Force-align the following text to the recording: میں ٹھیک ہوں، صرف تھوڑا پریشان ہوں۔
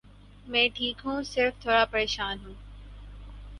میں 0.47 0.67
ٹھیک 0.75 1.01
ہوں، 1.05 1.21
صرف 1.23 1.61
تھوڑا 1.61 1.83
پریشان 1.85 2.37
ہوں۔ 2.45 2.53